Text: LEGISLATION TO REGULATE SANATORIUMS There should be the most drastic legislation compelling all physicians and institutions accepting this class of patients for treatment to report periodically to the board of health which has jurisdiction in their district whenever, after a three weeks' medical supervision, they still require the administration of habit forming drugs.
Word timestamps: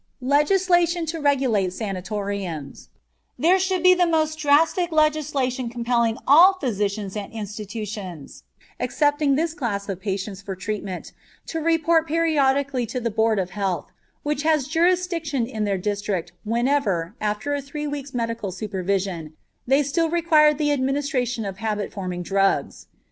LEGISLATION 0.23 1.05
TO 1.05 1.19
REGULATE 1.19 1.71
SANATORIUMS 1.71 2.89
There 3.37 3.59
should 3.59 3.83
be 3.83 3.93
the 3.93 4.07
most 4.07 4.39
drastic 4.39 4.91
legislation 4.91 5.69
compelling 5.69 6.17
all 6.25 6.55
physicians 6.59 7.15
and 7.15 7.31
institutions 7.31 8.41
accepting 8.79 9.35
this 9.35 9.53
class 9.53 9.87
of 9.87 10.01
patients 10.01 10.41
for 10.41 10.55
treatment 10.55 11.11
to 11.45 11.59
report 11.59 12.07
periodically 12.07 12.87
to 12.87 12.99
the 12.99 13.11
board 13.11 13.37
of 13.37 13.51
health 13.51 13.91
which 14.23 14.41
has 14.41 14.67
jurisdiction 14.67 15.45
in 15.45 15.65
their 15.65 15.77
district 15.77 16.31
whenever, 16.43 17.13
after 17.21 17.53
a 17.53 17.61
three 17.61 17.85
weeks' 17.85 18.11
medical 18.15 18.51
supervision, 18.51 19.33
they 19.67 19.83
still 19.83 20.09
require 20.09 20.51
the 20.51 20.71
administration 20.71 21.45
of 21.45 21.57
habit 21.59 21.93
forming 21.93 22.23
drugs. 22.23 22.87